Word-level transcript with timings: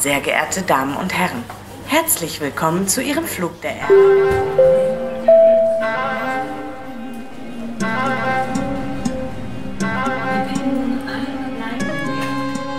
Sehr 0.00 0.20
geehrte 0.20 0.62
Damen 0.62 0.96
und 0.96 1.12
Herren, 1.12 1.42
herzlich 1.88 2.40
willkommen 2.40 2.86
zu 2.86 3.02
Ihrem 3.02 3.24
Flug 3.24 3.60
der 3.62 3.76
Erde. 3.76 3.94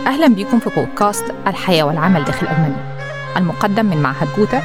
أهلا 0.08 0.28
بكم 0.28 0.60
في 0.60 0.70
بودكاست 0.76 1.26
الحياة 1.48 1.84
والعمل 1.84 2.24
داخل 2.24 2.48
ألمانيا 2.48 2.98
المقدم 3.38 3.86
من 3.86 4.02
معهد 4.02 4.28
جوتا 4.38 4.62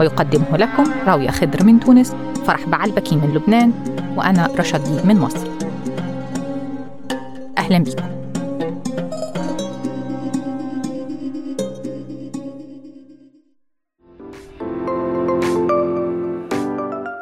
ويقدمه 0.00 0.56
لكم 0.56 0.84
راوية 1.06 1.30
خضر 1.30 1.64
من 1.64 1.80
تونس 1.80 2.14
فرح 2.46 2.64
بعلبكي 2.66 3.16
من 3.16 3.34
لبنان 3.34 3.72
وأنا 4.16 4.50
رشدي 4.58 5.02
من 5.04 5.18
مصر 5.18 5.48
أهلا 7.58 7.78
بكم 7.78 8.17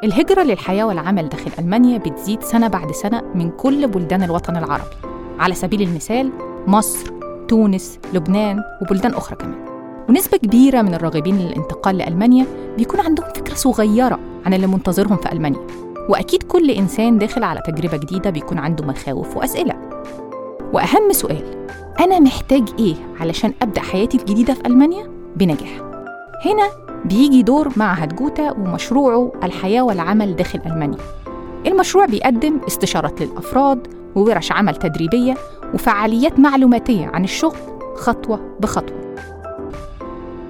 الهجرة 0.07 0.43
للحياة 0.43 0.85
والعمل 0.85 1.29
داخل 1.29 1.51
ألمانيا 1.59 1.99
بتزيد 1.99 2.43
سنة 2.43 2.69
بعد 2.69 2.93
سنة 2.93 3.23
من 3.35 3.51
كل 3.51 3.87
بلدان 3.89 4.23
الوطن 4.23 4.57
العربي. 4.57 4.97
على 5.39 5.55
سبيل 5.55 5.83
المثال 5.83 6.31
مصر، 6.67 7.11
تونس، 7.49 7.99
لبنان 8.15 8.63
وبلدان 8.83 9.15
أخرى 9.15 9.37
كمان. 9.37 9.67
ونسبة 10.09 10.37
كبيرة 10.37 10.83
من 10.83 10.95
الراغبين 10.95 11.39
للانتقال 11.39 11.99
لألمانيا 11.99 12.47
بيكون 12.77 13.01
عندهم 13.01 13.29
فكرة 13.29 13.55
صغيرة 13.55 14.19
عن 14.47 14.55
اللي 14.55 14.67
منتظرهم 14.67 15.17
في 15.17 15.33
ألمانيا. 15.33 15.67
وأكيد 16.09 16.43
كل 16.43 16.71
إنسان 16.71 17.19
داخل 17.19 17.45
على 17.45 17.61
تجربة 17.67 17.97
جديدة 17.97 18.31
بيكون 18.31 18.59
عنده 18.59 18.85
مخاوف 18.85 19.37
وأسئلة. 19.37 19.75
وأهم 20.73 21.13
سؤال 21.13 21.67
أنا 22.01 22.21
محتاج 22.21 22.69
إيه 22.79 22.95
علشان 23.21 23.53
أبدأ 23.63 23.81
حياتي 23.81 24.19
الجديدة 24.19 24.55
في 24.55 24.67
ألمانيا؟ 24.67 25.11
بنجاح. 25.37 25.86
هنا 26.45 26.69
بيجي 27.05 27.43
دور 27.43 27.69
معهد 27.77 28.17
جوتا 28.17 28.51
ومشروعه 28.51 29.33
الحياة 29.45 29.83
والعمل 29.83 30.37
داخل 30.37 30.61
ألمانيا. 30.67 30.99
المشروع 31.67 32.07
بيقدم 32.07 32.61
استشارات 32.67 33.23
للأفراد 33.23 33.87
وورش 34.15 34.53
عمل 34.53 34.77
تدريبية 34.77 35.35
وفعاليات 35.75 36.39
معلوماتية 36.39 37.07
عن 37.07 37.25
الشغل 37.25 37.57
خطوة 37.97 38.41
بخطوة. 38.61 39.15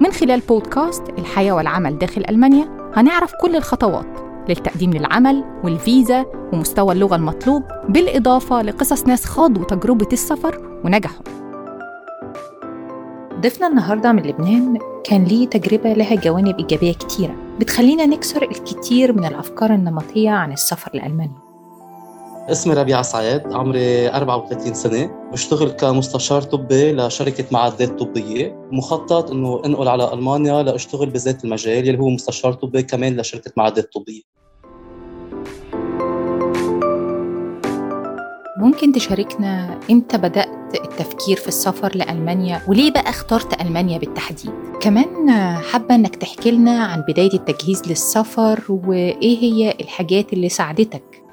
من 0.01 0.11
خلال 0.11 0.39
بودكاست 0.39 1.03
الحياة 1.17 1.51
والعمل 1.53 1.97
داخل 1.97 2.23
ألمانيا 2.29 2.91
هنعرف 2.95 3.31
كل 3.41 3.55
الخطوات 3.55 4.07
للتقديم 4.49 4.91
للعمل 4.93 5.43
والفيزا 5.63 6.25
ومستوى 6.53 6.93
اللغة 6.93 7.15
المطلوب 7.15 7.63
بالإضافة 7.89 8.61
لقصص 8.61 9.07
ناس 9.07 9.25
خاضوا 9.25 9.63
تجربة 9.63 10.07
السفر 10.13 10.79
ونجحوا 10.85 11.23
ضيفنا 13.41 13.67
النهاردة 13.67 14.11
من 14.11 14.23
لبنان 14.23 14.77
كان 15.03 15.23
ليه 15.23 15.47
تجربة 15.47 15.93
لها 15.93 16.15
جوانب 16.15 16.59
إيجابية 16.59 16.93
كتيرة 16.93 17.35
بتخلينا 17.59 18.05
نكسر 18.05 18.43
الكثير 18.43 19.13
من 19.13 19.25
الأفكار 19.25 19.73
النمطية 19.73 20.29
عن 20.29 20.51
السفر 20.51 20.91
لألمانيا. 20.93 21.47
اسمي 22.51 22.73
ربيع 22.73 23.01
سعيد 23.01 23.53
عمري 23.53 24.09
34 24.09 24.73
سنة 24.73 25.29
بشتغل 25.31 25.69
كمستشار 25.69 26.41
طبي 26.41 26.91
لشركة 26.91 27.45
معدات 27.51 27.99
طبية 27.99 28.67
مخطط 28.71 29.31
إنه 29.31 29.61
أنقل 29.65 29.87
على 29.87 30.13
ألمانيا 30.13 30.63
لأشتغل 30.63 31.09
بذات 31.09 31.45
المجال 31.45 31.87
يلي 31.87 31.99
هو 31.99 32.09
مستشار 32.09 32.53
طبي 32.53 32.83
كمان 32.83 33.17
لشركة 33.19 33.51
معدات 33.57 33.93
طبية. 33.93 34.36
ممكن 38.59 38.91
تشاركنا 38.91 39.79
إمتى 39.91 40.17
بدأت 40.17 40.75
التفكير 40.75 41.37
في 41.37 41.47
السفر 41.47 41.95
لألمانيا 41.95 42.61
وليه 42.67 42.91
بقى 42.91 43.09
اخترت 43.09 43.61
ألمانيا 43.61 43.97
بالتحديد؟ 43.97 44.51
كمان 44.81 45.31
حابة 45.71 45.95
إنك 45.95 46.15
تحكي 46.15 46.51
لنا 46.51 46.83
عن 46.83 47.01
بداية 47.01 47.33
التجهيز 47.33 47.81
للسفر 47.87 48.63
وإيه 48.69 49.37
هي 49.39 49.75
الحاجات 49.81 50.33
اللي 50.33 50.49
ساعدتك؟ 50.49 51.23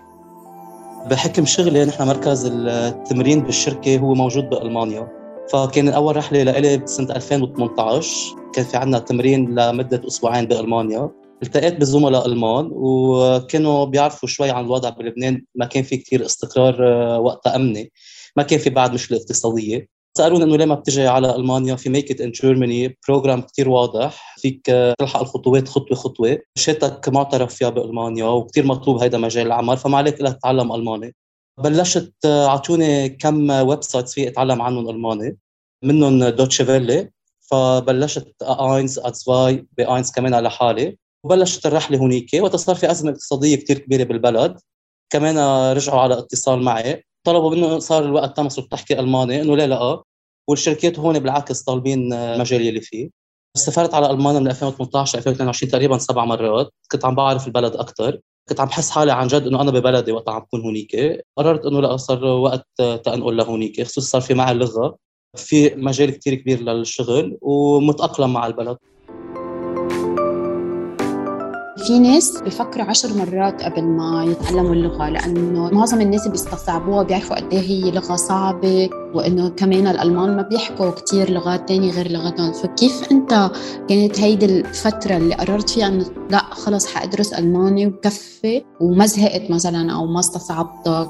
بحكم 1.11 1.45
شغلي 1.45 1.85
نحن 1.85 2.07
مركز 2.07 2.47
التمرين 2.47 3.41
بالشركة 3.41 3.99
هو 3.99 4.15
موجود 4.15 4.51
بألمانيا. 4.51 5.09
فكان 5.53 5.89
اول 5.89 6.17
رحلة 6.17 6.43
لإلي 6.43 6.79
بسنة 6.79 7.17
2018 7.17 8.37
كان 8.55 8.65
في 8.65 8.77
عندنا 8.77 8.99
تمرين 8.99 9.55
لمدة 9.55 10.03
أسبوعين 10.07 10.45
بألمانيا. 10.45 11.11
التقيت 11.43 11.81
بزملاء 11.81 12.27
المان 12.27 12.69
وكانوا 12.73 13.85
بيعرفوا 13.85 14.29
شوي 14.29 14.51
عن 14.51 14.65
الوضع 14.65 14.89
بلبنان. 14.89 15.45
ما 15.55 15.67
كان 15.67 15.83
في 15.83 15.97
كثير 15.97 16.27
استقرار 16.27 16.77
آه، 16.81 17.19
وقتها 17.21 17.57
أمني. 17.57 17.93
ما 18.37 18.43
كان 18.43 18.59
في 18.59 18.71
بعد 18.71 18.95
مشكلة 18.95 19.19
اقتصادية. 19.19 19.89
سألوني 20.17 20.45
إنه 20.45 20.57
ليه 20.57 20.65
ما 20.65 20.75
بتجي 20.75 21.07
على 21.07 21.37
ألمانيا؟ 21.37 21.77
في 21.77 21.91
Make 21.91 22.11
it 22.11 22.21
in 22.21 22.31
Germany 22.31 22.99
program 23.09 23.43
كثير 23.43 23.69
واضح. 23.69 24.37
فيك 24.39 24.67
تلحق 24.99 25.21
الخطوات 25.21 25.69
خطوة 25.69 25.97
خطوة. 25.97 26.39
شهادتك 26.59 27.09
معترف 27.09 27.55
فيها 27.55 27.69
بألمانيا 27.69 28.25
وكثير 28.25 28.67
مطلوب 28.67 29.03
هذا 29.03 29.19
مجال 29.19 29.47
العمل 29.47 29.77
فما 29.77 29.97
عليك 29.97 30.21
إلا 30.21 30.31
تتعلم 30.31 30.73
ألماني. 30.73 31.15
بلشت 31.61 32.15
أعطوني 32.25 33.09
كم 33.09 33.51
websites 33.51 34.15
في 34.15 34.29
أتعلم 34.29 34.63
عنهم 34.63 34.91
ألماني 34.91 35.39
منهم 35.85 36.25
Deutsche 36.25 36.65
Welle. 36.65 37.11
فبلشت 37.51 38.35
A 38.43 38.54
eins 38.54 38.99
A 38.99 39.12
zwei 39.12 39.67
B 39.79 39.85
eins 39.85 40.11
كمان 40.11 40.35
على 40.35 40.51
حالي. 40.51 40.97
وبلشت 41.25 41.67
الرحلة 41.67 41.99
هونيك 41.99 42.31
وقت 42.41 42.57
صار 42.57 42.75
في 42.75 42.91
أزمة 42.91 43.11
اقتصادية 43.11 43.57
كثير 43.57 43.79
كبيرة 43.79 44.05
بالبلد 44.05 44.61
كمان 45.11 45.39
رجعوا 45.73 46.01
على 46.01 46.19
اتصال 46.19 46.63
معي 46.63 47.05
طلبوا 47.27 47.51
منه 47.51 47.79
صار 47.79 48.05
الوقت 48.05 48.37
تم 48.37 48.49
صرت 48.49 48.73
تحكي 48.73 49.01
ألماني 49.01 49.43
إنه 49.43 49.57
لا 49.57 49.67
لا؟ 49.67 50.03
والشركات 50.49 50.99
هون 50.99 51.19
بالعكس 51.19 51.63
طالبين 51.63 52.13
المجال 52.13 52.63
يلي 52.63 52.81
فيه. 52.81 53.11
سافرت 53.57 53.95
على 53.95 54.11
ألمانيا 54.11 54.41
من 54.41 54.49
2018 54.49 55.19
ل 55.19 55.19
2022 55.19 55.71
تقريبا 55.73 55.99
سبع 55.99 56.25
مرات 56.25 56.71
كنت 56.93 57.05
عم 57.05 57.15
بعرف 57.15 57.47
البلد 57.47 57.77
أكثر 57.77 58.21
كنت 58.49 58.61
عم 58.61 58.67
بحس 58.67 58.91
حالي 58.91 59.13
عن 59.13 59.27
جد 59.27 59.43
إنه 59.47 59.61
أنا 59.61 59.71
ببلدي 59.71 60.13
وقت 60.13 60.29
عم 60.29 60.41
بكون 60.41 60.61
هونيك 60.61 60.97
قررت 61.37 61.67
إنه 61.67 61.81
لا 61.81 61.97
صار 61.97 62.25
وقت 62.25 62.67
تنقل 62.79 63.37
لهونيك 63.37 63.83
خصوصا 63.83 64.09
صار 64.09 64.21
في 64.21 64.35
معي 64.35 64.53
اللغة 64.53 64.97
في 65.37 65.75
مجال 65.75 66.11
كثير 66.11 66.35
كبير 66.35 66.61
للشغل 66.61 67.39
ومتأقلم 67.43 68.33
مع 68.33 68.47
البلد. 68.47 68.77
في 71.87 71.99
ناس 71.99 72.43
بفكروا 72.47 72.87
عشر 72.87 73.09
مرات 73.15 73.63
قبل 73.63 73.83
ما 73.83 74.25
يتعلموا 74.25 74.73
اللغة 74.73 75.09
لأنه 75.09 75.71
معظم 75.71 76.01
الناس 76.01 76.29
بيستصعبوها 76.29 77.03
بيعرفوا 77.03 77.37
قد 77.37 77.53
إيه 77.53 77.61
هي 77.61 77.91
لغة 77.91 78.17
صعبة 78.17 78.91
وإنه 79.15 79.49
كمان 79.49 79.87
الألمان 79.87 80.37
ما 80.37 80.43
بيحكوا 80.43 80.91
كتير 80.91 81.31
لغات 81.31 81.69
تانية 81.69 81.91
غير 81.91 82.11
لغتهم 82.13 82.53
فكيف 82.53 83.13
أنت 83.13 83.51
كانت 83.89 84.21
هيدي 84.21 84.47
الفترة 84.47 85.17
اللي 85.17 85.35
قررت 85.35 85.71
فيها 85.71 85.87
إنه 85.87 86.05
لأ 86.31 86.43
خلص 86.51 86.87
حأدرس 86.87 87.33
ألماني 87.33 87.87
وكفي 87.87 88.65
وما 88.81 89.07
زهقت 89.07 89.51
مثلا 89.51 89.93
أو 89.93 90.07
ما 90.07 90.21
استصعبتك؟ 90.21 91.09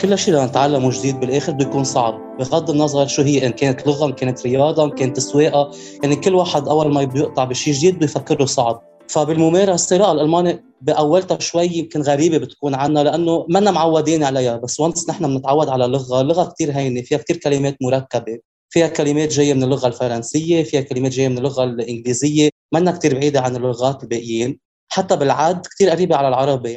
كل 0.00 0.18
شيء 0.18 0.44
نتعلمه 0.44 0.90
جديد 0.90 1.20
بالآخر 1.20 1.52
بده 1.52 1.66
يكون 1.66 1.84
صعب. 1.84 2.14
بغض 2.38 2.70
النظر 2.70 3.06
شو 3.06 3.22
هي 3.22 3.46
إن 3.46 3.52
كانت 3.52 3.86
لغة 3.86 4.06
إن 4.06 4.12
كانت 4.12 4.46
رياضة 4.46 4.84
إن 4.84 4.90
كانت 4.90 5.20
سواقة 5.20 5.70
يعني 6.02 6.16
كل 6.16 6.34
واحد 6.34 6.68
أول 6.68 6.94
ما 6.94 7.04
بده 7.04 7.20
يقطع 7.20 7.44
بشيء 7.44 7.74
جديد 7.74 7.96
بده 7.96 8.04
يفكر 8.04 8.38
له 8.38 8.46
صعب. 8.46 8.87
فبالممارسه 9.08 9.96
لا 9.96 10.12
الألماني 10.12 10.64
بأولتها 10.82 11.38
شوي 11.38 11.66
يمكن 11.66 12.02
غريبة 12.02 12.38
بتكون 12.38 12.74
عنا 12.74 13.00
لأنه 13.00 13.46
منا 13.48 13.70
معودين 13.70 14.24
عليها 14.24 14.56
بس 14.56 14.80
وانس 14.80 15.10
نحن 15.10 15.34
بنتعود 15.34 15.68
على 15.68 15.84
اللغة 15.84 16.20
اللغة 16.20 16.52
كثير 16.54 16.72
هينة 16.72 17.02
فيها 17.02 17.18
كثير 17.18 17.36
كلمات 17.36 17.76
مركبة 17.82 18.38
فيها 18.70 18.88
كلمات 18.88 19.28
جاية 19.28 19.54
من 19.54 19.62
اللغة 19.62 19.86
الفرنسية 19.86 20.62
فيها 20.62 20.80
كلمات 20.80 21.12
جاية 21.12 21.28
من 21.28 21.38
اللغة 21.38 21.64
الإنجليزية 21.64 22.50
منا 22.74 22.90
كثير 22.90 23.14
بعيدة 23.14 23.40
عن 23.40 23.56
اللغات 23.56 24.02
الباقيين 24.02 24.58
حتى 24.88 25.16
بالعد 25.16 25.66
كثير 25.66 25.90
قريبة 25.90 26.16
على 26.16 26.28
العربي 26.28 26.76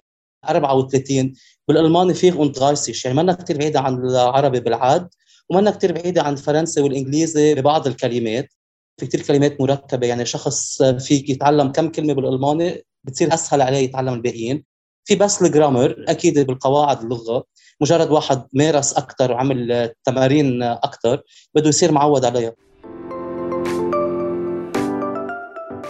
34 0.49 1.33
بالألماني 1.67 2.13
في 2.13 2.31
und 2.31 2.51
30 2.51 2.95
يعني 3.05 3.17
منا 3.17 3.33
كثير 3.33 3.57
بعيدة 3.57 3.79
عن 3.79 4.05
العربي 4.05 4.59
بالعد 4.59 5.09
ومنا 5.49 5.71
كثير 5.71 5.91
بعيدة 5.91 6.21
عن 6.21 6.33
الفرنسي 6.33 6.81
والإنجليزي 6.81 7.55
ببعض 7.55 7.87
الكلمات. 7.87 8.53
في 8.97 9.07
كثير 9.07 9.21
كلمات 9.21 9.61
مركبه 9.61 10.07
يعني 10.07 10.25
شخص 10.25 10.83
فيك 10.83 11.29
يتعلم 11.29 11.71
كم 11.71 11.89
كلمة 11.89 12.13
بالألماني 12.13 12.85
بتصير 13.03 13.33
أسهل 13.33 13.61
عليه 13.61 13.77
يتعلم 13.77 14.13
الباقيين. 14.13 14.63
في 15.05 15.15
بس 15.15 15.41
الجرامر 15.41 16.05
أكيد 16.07 16.39
بالقواعد 16.39 17.01
اللغة. 17.01 17.43
مجرد 17.81 18.11
واحد 18.11 18.43
مارس 18.53 18.93
أكثر 18.93 19.31
وعمل 19.31 19.89
تمارين 20.03 20.63
أكثر 20.63 21.21
بده 21.55 21.69
يصير 21.69 21.91
معود 21.91 22.25
عليها. 22.25 22.53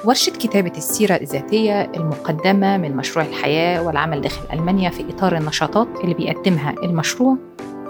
ورشة 0.05 0.31
كتابة 0.31 0.77
السيرة 0.77 1.15
الذاتية 1.15 1.81
المقدمة 1.81 2.77
من 2.77 2.97
مشروع 2.97 3.25
الحياة 3.25 3.83
والعمل 3.83 4.21
داخل 4.21 4.53
ألمانيا 4.53 4.89
في 4.89 5.09
إطار 5.09 5.37
النشاطات 5.37 5.87
اللي 6.03 6.13
بيقدمها 6.13 6.75
المشروع 6.83 7.37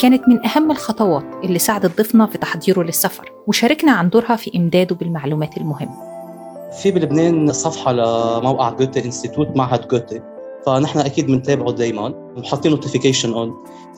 كانت 0.02 0.30
من 0.30 0.46
أهم 0.46 0.72
الخطوات 0.72 1.24
اللي 1.44 1.60
ساعدت 1.60 1.98
ضيفنا 1.98 2.26
في 2.26 2.38
تحضيره 2.38 2.84
للسفر 2.84 3.32
وشاركنا 3.48 3.92
عن 3.92 4.10
دورها 4.10 4.36
في 4.36 4.52
إمداده 4.56 4.96
بالمعلومات 4.96 5.58
المهمة. 5.58 6.12
في 6.82 6.92
بلبنان 6.92 7.52
صفحة 7.54 7.92
لموقع 7.92 8.70
Goethe 8.70 9.06
Institut 9.06 9.48
معهد 9.56 9.88
Goethe 9.88 10.22
فنحن 10.66 11.00
أكيد 11.00 11.28
بنتابعه 11.28 11.72
دائما 11.72 12.34
وحاطين 12.38 12.72
notification 12.72 13.34
on 13.34 13.54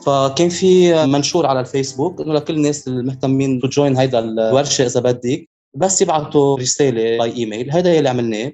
فكان 0.06 0.48
في 0.48 0.94
منشور 1.06 1.46
على 1.46 1.60
الفيسبوك 1.60 2.20
إنه 2.20 2.34
لكل 2.34 2.54
الناس 2.56 2.88
المهتمين 2.88 3.60
to 3.60 3.68
join 3.68 3.96
هيدا 3.96 4.18
الورشة 4.18 4.86
إذا 4.86 5.00
بدك 5.00 5.48
بس 5.74 6.02
يبعثوا 6.02 6.58
رسالة 6.58 7.18
by 7.18 7.36
email 7.36 7.70
هذا 7.72 7.98
اللي 7.98 8.08
عملناه. 8.08 8.52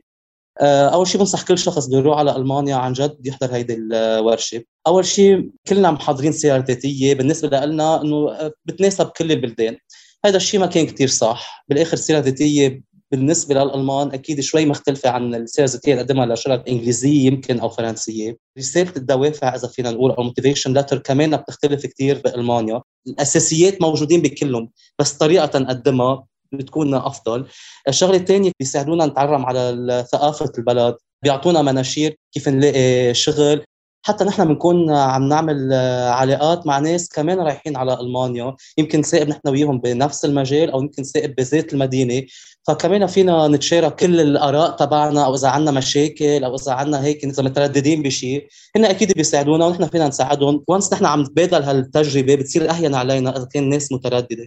أول 0.62 1.06
شيء 1.06 1.20
بنصح 1.20 1.42
كل 1.42 1.58
شخص 1.58 1.86
بده 1.86 1.98
يروح 1.98 2.18
على 2.18 2.36
ألمانيا 2.36 2.76
عن 2.76 2.92
جد 2.92 3.26
يحضر 3.26 3.54
هيدي 3.54 3.74
الورشة. 3.74 4.62
أول 4.86 5.04
شيء 5.04 5.50
كلنا 5.68 5.90
محضرين 5.90 6.32
سيرة 6.32 6.64
ذاتيه 6.68 7.14
بالنسبة 7.14 7.60
لنا 7.60 8.02
إنه 8.02 8.50
بتناسب 8.64 9.06
كل 9.06 9.32
البلدان. 9.32 9.76
هذا 10.24 10.36
الشيء 10.36 10.60
ما 10.60 10.66
كان 10.66 10.86
كتير 10.86 11.08
صح. 11.08 11.64
بالآخر 11.68 11.92
السيره 11.92 12.18
الذاتيه 12.18 12.82
بالنسبة 13.12 13.54
للألمان 13.54 14.08
أكيد 14.08 14.40
شوي 14.40 14.66
مختلفة 14.66 15.10
عن 15.10 15.34
السيره 15.34 15.64
الذاتية 15.64 15.92
اللي 15.92 16.04
قدمها 16.04 16.26
لشرط 16.26 16.68
إنجليزية 16.68 17.26
يمكن 17.26 17.60
أو 17.60 17.68
فرنسية. 17.68 18.36
رسالة 18.58 18.92
الدوافع 18.96 19.54
إذا 19.54 19.68
فينا 19.68 19.90
نقول 19.90 20.10
أو 20.10 20.22
موتيفيشن 20.22 20.78
لتر 20.78 20.98
كمان 20.98 21.36
بتختلف 21.36 21.86
كثير 21.86 22.20
بألمانيا. 22.24 22.82
الأساسيات 23.06 23.82
موجودين 23.82 24.22
بكلهم 24.22 24.70
بس 24.98 25.12
طريقة 25.12 25.58
نقدمها 25.58 26.26
بتكون 26.52 26.94
أفضل. 26.94 27.46
الشغلة 27.88 28.16
الثانية 28.16 28.52
بيساعدونا 28.60 29.06
نتعرم 29.06 29.46
على 29.46 30.04
ثقافة 30.12 30.52
البلد 30.58 30.96
بيعطونا 31.22 31.62
مناشير 31.62 32.16
كيف 32.32 32.48
نلاقي 32.48 33.14
شغل. 33.14 33.64
حتى 34.06 34.24
نحن 34.24 34.44
بنكون 34.44 34.90
عم 34.90 35.28
نعمل 35.28 35.72
علاقات 36.12 36.66
مع 36.66 36.78
ناس 36.78 37.08
كمان 37.08 37.38
رايحين 37.38 37.76
على 37.76 38.00
ألمانيا 38.00 38.56
يمكن 38.78 39.00
نسائب 39.00 39.28
نحن 39.28 39.40
وياهم 39.48 39.78
بنفس 39.78 40.24
المجال 40.24 40.70
أو 40.70 40.80
يمكن 40.80 41.02
نسائب 41.02 41.34
بذات 41.34 41.72
المدينة. 41.72 42.26
فكمان 42.66 43.06
فينا 43.06 43.48
نتشارك 43.48 43.94
كل 43.94 44.20
الآراء 44.20 44.70
تبعنا 44.70 45.24
أو 45.24 45.34
إذا 45.34 45.48
عندنا 45.48 45.70
مشاكل 45.70 46.44
أو 46.44 46.54
إذا 46.54 46.72
عندنا 46.72 47.04
هيك 47.04 47.24
إذا 47.24 47.42
مترددين 47.42 48.02
بشيء 48.02 48.46
هن 48.76 48.84
أكيد 48.84 49.12
بيساعدونا 49.12 49.66
ونحن 49.66 49.86
فينا 49.86 50.08
نساعدهم. 50.08 50.64
وانس 50.68 50.92
نحن 50.92 51.04
عم 51.04 51.20
نتبادل 51.20 51.62
هالتجربة 51.62 52.34
بتصير 52.34 52.70
أهين 52.70 52.94
علينا 52.94 53.36
إذا 53.36 53.44
كان 53.44 53.68
ناس 53.68 53.92
مترددة. 53.92 54.46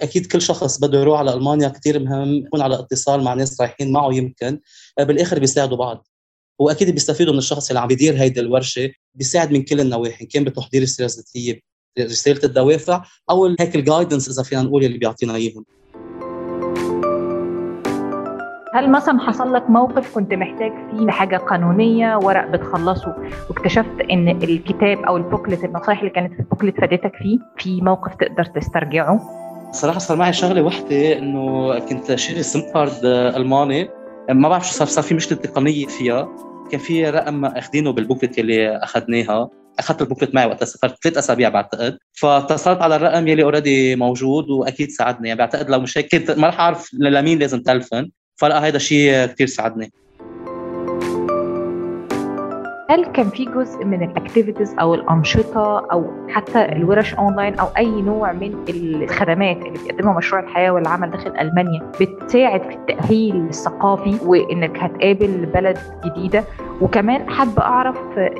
أكيد 0.00 0.26
كل 0.26 0.42
شخص 0.42 0.80
بده 0.80 1.00
يروح 1.00 1.18
على 1.18 1.34
ألمانيا 1.34 1.68
كثير 1.68 1.98
مهم 1.98 2.34
يكون 2.34 2.60
على 2.60 2.78
اتصال 2.78 3.24
مع 3.24 3.34
ناس 3.34 3.60
رايحين 3.60 3.92
معه 3.92 4.14
يمكن. 4.14 4.60
بالآخر 4.98 5.38
بيساعدوا 5.38 5.76
بعض. 5.76 6.06
واكيد 6.58 6.90
بيستفيدوا 6.90 7.32
من 7.32 7.38
الشخص 7.38 7.68
اللي 7.68 7.80
عم 7.80 7.88
بيدير 7.88 8.14
هيدي 8.14 8.40
الورشة 8.40 8.90
بيساعد 9.14 9.52
من 9.52 9.62
كل 9.62 9.80
النواحي 9.80 10.26
كان 10.26 10.44
بتحضير 10.44 10.82
السيره 10.82 11.06
الذاتيه 11.06 11.60
رسالة 12.00 12.40
الدوافع 12.44 13.04
أو 13.30 13.46
هيك 13.60 13.76
ال 13.76 13.82
guidance 13.82 14.28
إذا 14.28 14.42
فينا 14.42 14.62
نقول 14.62 14.84
اللي 14.84 14.98
بيعطينا 14.98 15.34
إياهم. 15.34 15.64
هل 18.74 18.90
مثلا 18.90 19.18
حصل 19.18 19.54
لك 19.54 19.70
موقف 19.70 20.14
كنت 20.14 20.32
محتاج 20.34 20.72
فيه 20.90 21.10
حاجة 21.10 21.36
قانونية 21.36 22.16
ورق 22.16 22.50
بتخلصه 22.50 23.16
واكتشفت 23.50 24.00
إن 24.10 24.28
الكتاب 24.28 24.98
أو 24.98 25.16
ال 25.16 25.22
booklet 25.22 25.64
النصائح 25.64 25.98
اللي 25.98 26.10
كانت 26.10 26.32
في 26.32 26.40
ال 26.40 26.45
booklet 26.45 26.80
فادتك 26.80 27.12
فيه 27.16 27.38
في 27.58 27.80
موقف 27.80 28.14
تقدر 28.14 28.44
تسترجعه؟ 28.44 29.43
صراحة 29.74 29.98
صار 29.98 30.16
معي 30.16 30.32
شغلة 30.32 30.62
وحدة 30.62 31.18
إنه 31.18 31.78
كنت 31.78 32.14
شاري 32.14 32.42
SIM 32.42 32.60
card 32.72 33.00
ألماني. 33.04 33.88
ما 34.30 34.48
بعرف 34.48 34.66
شو 34.68 34.72
صار 34.72 34.86
صار 34.86 35.04
في 35.04 35.14
مشكلة 35.14 35.38
تقنية 35.38 35.86
فيها. 35.86 36.28
كان 36.70 36.80
في 36.80 37.10
رقم 37.10 37.44
اخذينه 37.44 37.92
بال 37.92 38.02
booklet 38.02 38.38
اللي 38.38 38.76
اخذناها 38.76 39.48
اخذت 39.78 40.02
ال 40.02 40.06
booklet 40.06 40.34
معي 40.34 40.46
وقتها 40.46 40.66
سافرت 40.66 40.94
ثلاث 41.02 41.18
أسابيع 41.18 41.48
بعتقد. 41.48 41.98
فاتصلت 42.12 42.82
على 42.82 42.96
الرقم 42.96 43.28
يلي 43.28 43.42
already 43.42 43.96
موجود 43.96 44.50
وأكيد 44.50 44.90
ساعدني. 44.90 45.28
يعني 45.28 45.38
بعتقد 45.38 45.70
لو 45.70 45.80
مش 45.80 45.98
هيك 45.98 46.38
ما 46.38 46.48
رح 46.48 46.60
أعرف 46.60 46.90
لمين 46.92 47.38
لازم 47.38 47.62
تلفن 47.62 48.10
فلا 48.36 48.66
هذا 48.68 48.76
الشيء 48.76 49.26
كثير 49.26 49.46
ساعدني. 49.46 49.92
هل 52.90 53.04
كان 53.04 53.28
في 53.28 53.44
جزء 53.44 53.84
من 53.84 54.02
ال 54.02 54.09
activities 54.09 54.76
أو 54.80 54.94
الأنشطة 54.94 55.86
أو 55.92 56.10
حتى 56.28 56.64
الورش 56.64 57.14
اونلاين 57.14 57.54
أو 57.54 57.66
أي 57.78 58.02
نوع 58.02 58.32
من 58.32 58.64
الخدمات 58.68 59.56
اللي 59.56 59.78
بيقدمها 59.84 60.12
مشروع 60.16 60.42
الحياة 60.42 60.70
والعمل 60.70 61.10
داخل 61.10 61.36
ألمانيا 61.40 61.82
بتساعد 62.00 62.62
في 62.62 62.74
التأهيل 62.74 63.36
الثقافي 63.36 64.18
وإنك 64.26 64.78
هتقابل 64.78 65.46
بلد 65.54 65.78
جديدة؟ 66.04 66.44
وكمان 66.80 67.30
حابة 67.30 67.62
أعرف 67.62 67.96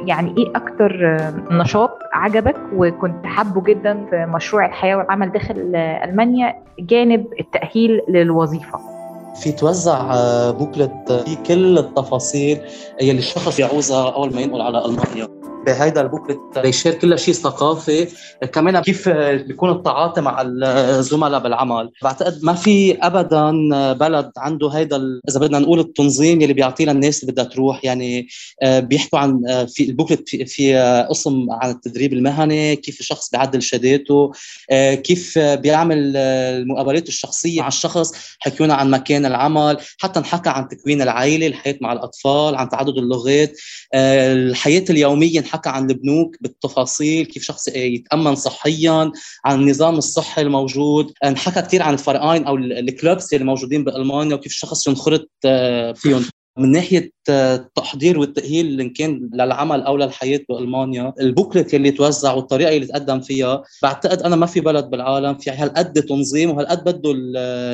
يعني 0.07 0.35
إيه 0.39 0.53
أكتر 0.57 1.19
نشاط 1.51 1.99
عجبك 2.13 2.57
وكنت 2.75 3.27
حابه 3.27 3.63
جدا 3.63 4.07
في 4.11 4.27
مشروع 4.27 4.67
الحياة 4.67 4.97
والعمل 4.97 5.33
داخل 5.33 5.55
ألمانيا 5.77 6.55
جانب 6.79 7.27
التأهيل 7.41 8.01
للوظيفة؟ 8.09 8.94
في 9.35 9.53
توزع 9.53 10.11
بوكلت 10.51 11.13
في 11.27 11.37
كل 11.37 11.79
التفاصيل 11.79 12.61
يلي 13.03 13.19
الشخص 13.19 13.59
يعوزها 13.59 14.11
أول 14.11 14.35
ما 14.35 14.41
ينقل 14.41 14.61
على 14.61 14.85
ألمانيا. 14.85 15.29
بهيدا 15.67 16.01
البوكلت 16.01 16.59
بيشير 16.59 16.95
كل 16.95 17.19
شيء 17.19 17.35
ثقافي 17.35 18.09
كمان 18.53 18.81
كيف 18.81 19.09
بيكون 19.09 19.71
التعاطي 19.71 20.21
مع 20.21 20.43
الزملاء 20.43 21.41
بالعمل. 21.41 21.91
بعتقد 22.03 22.39
ما 22.43 22.55
في 22.55 22.99
ابدا 23.03 23.53
بلد 23.93 24.31
عنده 24.39 24.69
هيدا 24.69 25.21
إذا 25.29 25.41
بدنا 25.41 25.59
نقول 25.59 25.81
التنظيم 25.81 26.41
يلي 26.41 26.53
بيعطينا 26.53 26.93
الناس 26.93 27.23
اللي 27.23 27.33
بدها 27.33 27.45
تروح. 27.45 27.85
يعني 27.85 28.29
آه، 28.63 28.81
بيحكوا 28.81 29.19
عن 29.19 29.43
آه، 29.49 29.65
في 29.65 29.85
البوكلت 29.85 30.29
في, 30.29 30.47
في 30.47 30.77
قسم 31.11 31.47
عن 31.51 31.71
التدريب 31.71 32.13
المهني 32.13 32.77
كيف 32.77 33.01
الشخص 33.01 33.31
بيعدل 33.31 33.63
شهاداته 33.63 34.33
آه، 34.71 34.95
كيف 34.95 35.39
بيعمل 35.39 36.17
المقابلات 36.17 37.09
الشخصية 37.09 37.61
مع 37.61 37.69
الشخص. 37.69 38.13
حكيونا 38.39 38.75
عن 38.75 38.91
مكان 38.91 39.27
العمل 39.27 39.77
حتى 39.99 40.21
نحكى 40.21 40.49
عن 40.49 40.69
تكوين 40.69 41.03
العائلة 41.03 41.47
الحياة 41.47 41.77
مع 41.81 41.93
الأطفال 41.93 42.55
عن 42.55 42.69
تعدد 42.69 42.99
اللغات 42.99 43.59
الحياة 43.95 44.85
اليومية. 44.91 45.41
حكى 45.55 45.69
عن 45.69 45.91
البنوك 45.91 46.37
بالتفاصيل 46.41 47.27
كيف 47.27 47.43
شخص 47.43 47.69
يتأمن 47.69 48.35
صحيا 48.35 49.13
عن 49.45 49.61
النظام 49.61 49.99
الصحي 49.99 50.43
الموجود. 50.43 51.13
انحكى 51.25 51.63
كثير 51.63 51.83
عن 51.83 51.95
الفرقين 51.95 52.45
أو 52.45 52.57
الكلوبس 52.57 53.35
اللي 53.35 53.45
موجودين 53.45 53.85
بألمانيا 53.85 54.35
وكيف 54.35 54.53
الشخص 54.53 54.87
ينخرط 54.87 55.29
آه، 55.45 55.93
فيهم. 55.93 56.25
من 56.59 56.73
ناحية 56.73 57.13
التحضير 57.29 58.19
والتأهيل 58.19 58.81
ان 58.81 58.91
كان 58.91 59.31
للعمل 59.35 59.83
أو 59.83 59.97
للحياة 59.97 60.41
بألمانيا 60.49 61.13
البوكلت 61.21 61.75
اللي 61.75 61.91
توزع 61.91 62.33
والطريقة 62.33 62.77
اللي 62.77 62.87
تقدم 62.87 63.21
فيها 63.21 63.63
بعتقد 63.83 64.23
أنا 64.23 64.37
ما 64.37 64.47
في 64.47 64.61
بلد 64.61 64.91
بالعالم 64.91 65.39
في 65.39 65.51
هالقد 65.51 65.93
تنظيم 65.93 66.51
وهالقد 66.51 66.85
بده 66.85 67.13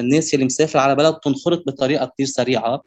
الناس 0.00 0.34
اللي 0.34 0.44
مسافر 0.44 0.78
على 0.78 0.94
بلد 0.94 1.14
تنخرط 1.14 1.62
بطريقة 1.66 2.10
كثير 2.14 2.26
سريعة. 2.26 2.82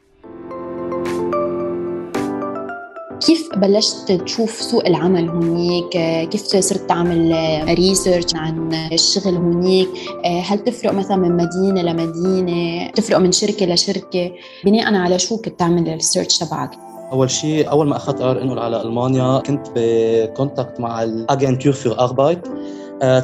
كيف 3.20 3.50
بلشت 3.56 4.12
تشوف 4.12 4.52
سوق 4.52 4.88
العمل 4.88 5.30
هونيك 5.30 5.90
كيف 6.30 6.42
صرت 6.42 6.90
تعمل 6.90 7.36
research 7.68 8.36
عن 8.36 8.74
الشغل 8.92 9.36
هونيك 9.36 9.90
هل 10.26 10.60
تفرق 10.60 10.92
مثلا 10.92 11.18
من 11.18 11.38
مدينة 11.38 11.82
لمدينة؟ 11.82 12.92
تفرق 12.92 13.18
من 13.18 13.32
شركة 13.32 13.66
لشركة؟ 13.66 14.32
بناء 14.66 14.96
على 14.96 15.20
شو 15.20 15.38
كنت 15.38 15.60
تعمل 15.60 15.88
ال 15.88 15.93
research 15.93 16.38
تبعك؟ 16.38 16.72
أول 17.12 17.30
شيء 17.30 17.70
أول 17.70 17.88
ما 17.88 17.96
أخذت 17.96 18.22
قرار 18.22 18.42
إنه 18.42 18.62
على 18.62 18.82
ألمانيا 18.82 19.40
كنت 19.40 19.68
ب 19.76 19.89
contact 19.89 20.80
مع 20.80 21.04
ال 21.04 21.13
Agentur 21.13 21.74
für 21.74 21.90
Arbeit 21.90 22.48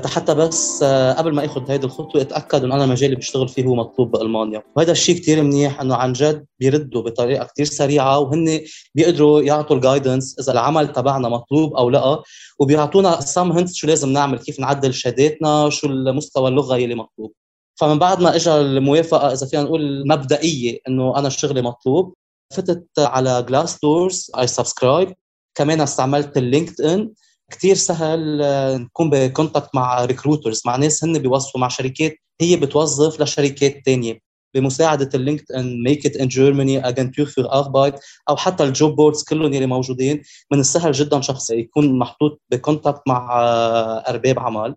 حتى 0.06 0.36
بس 0.36 0.84
آه، 0.84 1.14
قبل 1.14 1.34
ما 1.34 1.46
اخذ 1.46 1.72
هيدي 1.72 1.86
الخطوة 1.86 2.22
أتأكد 2.22 2.64
إنه 2.64 2.76
أنا 2.76 2.84
المجال 2.84 3.06
اللي 3.06 3.16
بشتغل 3.16 3.48
فيه 3.48 3.66
هو 3.66 3.76
مطلوب 3.76 4.12
بألمانيا. 4.12 4.64
وهذا 4.76 4.92
الشيء 4.92 5.16
كثير 5.16 5.44
منيح 5.44 5.82
إنه 5.82 5.96
عن 5.96 6.14
جد 6.14 6.46
بيردوا 6.60 7.02
بطريقة 7.02 7.46
كثير 7.54 7.66
سريعة 7.66 8.20
وهن 8.20 8.62
بيقدروا 8.96 9.42
يعطوا 9.42 9.76
ال 9.76 9.83
guidance 9.83 10.40
إذا 10.40 10.52
العمل 10.52 10.92
تبعنا 10.92 11.30
مطلوب 11.30 11.74
أو 11.74 11.90
لأ 11.90 12.24
وبيعطونا 12.60 13.22
some 13.22 13.52
hint 13.52 13.74
شو 13.74 13.88
لازم 13.88 14.10
نعمل 14.10 14.40
كيف 14.40 14.60
نعدل 14.60 14.94
شهاداتنا 14.94 15.70
شو 15.70 15.88
المستوى 15.88 16.50
اللغة 16.50 16.76
اللي 16.76 16.96
مطلوب. 16.96 17.34
فمن 17.76 18.00
بعد 18.00 18.22
ما 18.22 18.36
اجى 18.36 18.52
الموافقة 18.52 19.34
إذا 19.34 19.48
فينا 19.48 19.64
نقول 19.64 19.82
المبدئيه 19.82 20.80
إنه 20.88 21.18
أنا 21.18 21.30
شغلي 21.30 21.62
مطلوب 21.62 22.14
فتت 22.54 22.88
على 22.98 23.46
Glassdoor 23.50 24.32
I 24.40 24.48
subscribe 24.48 25.14
كمان 25.56 25.82
استعملت 25.82 26.38
ال 26.38 26.82
LinkedIn 26.82 27.12
كثير 27.52 27.76
سهل 27.76 28.42
آه، 28.42 28.78
نكون 28.78 29.10
ب 29.10 29.18
contact 29.18 29.76
مع 29.76 30.06
recruiters 30.06 30.62
مع 30.66 30.76
ناس 30.76 31.04
هن 31.04 31.20
بيوظفوا 31.20 31.62
مع 31.62 31.68
شركات 31.68 32.18
هي 32.42 32.56
بتوظف 32.56 33.22
لشركات 33.22 33.82
ثانية 33.86 34.20
بمساعدة 34.56 35.10
ال 35.16 35.52
LinkedIn 35.52 35.84
Make 35.84 36.06
it 36.06 36.16
in 36.16 36.28
Germany 36.28 36.88
Agentur 36.88 37.26
für 37.26 37.52
Arbeit 37.52 37.96
أو 38.30 38.38
حتى 38.38 38.64
ال 38.64 38.72
job 38.72 38.96
boards 38.96 39.24
كلهم 39.24 39.54
اللي 39.54 39.66
موجودين. 39.66 40.22
من 40.52 40.60
السهل 40.60 40.92
جدا 40.92 41.22
شخص 41.22 41.50
يكون 41.50 42.00
محطوط 42.00 42.42
ب 42.52 42.58
contact 42.58 43.02
مع 43.08 43.42
آه، 43.42 44.10
أرباب 44.10 44.40
عمل 44.40 44.76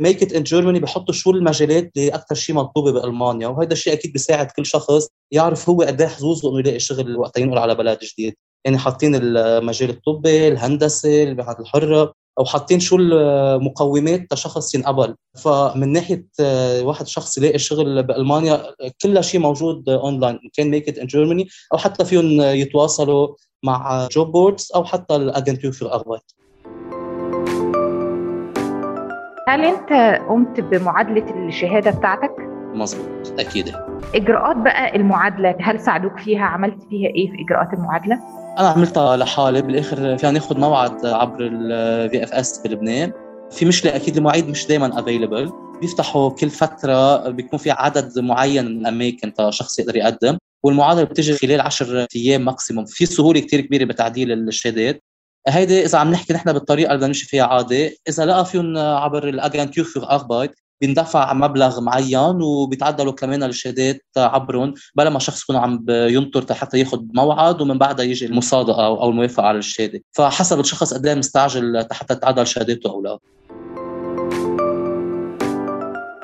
Make 0.00 0.22
it 0.22 0.32
in 0.32 0.42
Germany 0.42 0.80
بحطوا 0.80 1.14
شو 1.14 1.30
المجالات 1.30 1.92
اللي 1.96 2.08
أكثر 2.14 2.34
شيء 2.34 2.54
مطلوبة 2.54 2.92
بألمانيا 2.92 3.48
وهذا 3.48 3.72
الشيء 3.72 3.92
أكيد 3.92 4.12
بيساعد 4.12 4.50
كل 4.50 4.66
شخص 4.66 5.08
يعرف 5.30 5.68
هو 5.68 5.82
قد 5.82 6.00
إيه 6.00 6.08
حظوظه 6.08 6.50
انه 6.50 6.58
يلاقي 6.58 6.78
شغل 6.80 7.16
وقت 7.16 7.38
ينقل 7.38 7.58
على 7.58 7.74
بلد 7.74 7.98
جديد. 7.98 8.34
يعني 8.64 8.78
حاطين 8.78 9.14
المجال 9.14 9.90
الطبي 9.90 10.48
الهندسة 10.48 11.22
المهن 11.22 11.60
الحرة 11.60 12.12
أو 12.38 12.44
حاطين 12.44 12.80
شو 12.80 12.96
المقومات 12.96 14.32
لشخص 14.32 14.74
ينقبل. 14.74 15.14
فمن 15.44 15.92
ناحية 15.92 16.26
آه، 16.40 16.82
واحد 16.82 17.06
شخص 17.06 17.38
يلاقي 17.38 17.58
شغل 17.58 18.02
بألمانيا 18.02 18.62
كل 19.02 19.24
شيء 19.24 19.40
موجود 19.40 19.88
اونلاين 19.88 20.38
كان 20.56 20.70
Make 20.70 20.88
it 20.88 20.98
in 20.98 21.06
Germany 21.06 21.48
أو 21.72 21.78
حتى 21.78 22.04
فيهم 22.04 22.40
يتواصلوا 22.40 23.28
مع 23.64 24.08
job 24.12 24.32
boards 24.32 24.72
أو 24.74 24.84
حتى 24.84 25.16
ال 25.16 25.23
Agentur 25.23 25.72
für 25.72 25.82
Arbeit 25.82 26.22
هل 29.48 29.64
أنت 29.64 30.20
قمت 30.28 30.60
بمعادلة 30.60 31.46
الشهادة 31.48 31.90
بتاعتك؟ 31.90 32.32
مزبوط 32.74 33.40
أكيد. 33.40 33.72
إجراءات 34.14 34.56
بقى 34.56 34.96
المعادلة 34.96 35.56
هل 35.60 35.80
ساعدوك 35.80 36.18
فيها؟ 36.18 36.44
عملت 36.44 36.82
فيها 36.90 37.08
إيه 37.08 37.30
في 37.30 37.36
إجراءات 37.46 37.72
المعادلة؟ 37.74 38.43
أنا 38.58 38.68
عملتها 38.68 39.16
لحالي. 39.16 39.62
بالآخر 39.62 40.18
فينا 40.18 40.32
ناخذ 40.32 40.58
موعد 40.58 41.06
عبر 41.06 41.36
ال 41.40 42.24
VFS 42.24 42.58
بلبنان. 42.58 43.12
في 43.50 43.64
مشكلة 43.64 43.96
أكيد 43.96 44.16
المواعيد 44.16 44.48
مش 44.48 44.66
دائما 44.66 45.00
available 45.00 45.52
بيفتحوا 45.80 46.30
كل 46.30 46.50
فترة 46.50 47.28
بيكون 47.28 47.58
في 47.58 47.70
عدد 47.70 48.18
معين 48.18 48.64
من 48.64 48.80
الأماكن 48.80 49.32
شخص 49.50 49.78
يقدر 49.78 49.96
يقدم. 49.96 50.38
والمعادلة 50.62 51.04
بتجي 51.04 51.34
خلال 51.34 51.60
10 51.60 52.06
أيام 52.16 52.44
maximum 52.44 52.84
في 52.84 53.06
سهولة 53.06 53.40
كثير 53.40 53.60
كبيرة 53.60 53.84
بتعديل 53.84 54.32
الشهادات. 54.32 55.02
هيدي 55.48 55.84
إذا 55.84 55.98
عم 55.98 56.10
نحكي 56.10 56.32
نحن 56.32 56.52
بالطريقة 56.52 56.86
اللي 56.86 56.96
بدنا 56.96 57.06
نمشي 57.06 57.26
فيها 57.26 57.44
عادي. 57.44 57.98
إذا 58.08 58.26
لقى 58.26 58.44
فيهم 58.44 58.78
عبر 58.78 59.28
ال 59.28 59.35
Agentur 59.35 59.84
für 59.84 59.98
Arbeit 59.98 60.50
بيندفع 60.80 61.32
مبلغ 61.32 61.80
معين 61.80 62.42
وبيتعدلوا 62.42 63.12
كمان 63.12 63.42
الشهادات 63.42 64.02
عبرهم 64.16 64.74
بلا 64.94 65.10
ما 65.10 65.18
شخص 65.18 65.42
يكون 65.42 65.56
عم 65.56 65.84
ينطر 65.88 66.54
حتى 66.54 66.78
ياخذ 66.78 67.00
موعد 67.14 67.60
ومن 67.60 67.78
بعدها 67.78 68.04
يجي 68.04 68.26
المصادقة 68.26 68.86
أو 68.86 69.10
الموافقة 69.10 69.42
على 69.42 69.58
الشهادة. 69.58 70.02
فحسب 70.12 70.60
الشخص 70.60 70.94
قد 70.94 71.06
إيه 71.06 71.14
مستعجل 71.14 71.86
حتى 71.92 72.14
تعدل 72.14 72.46
شهادته 72.46 72.90
أو 72.90 73.02
لا. 73.02 73.18